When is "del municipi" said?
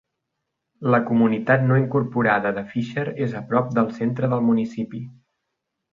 4.33-5.03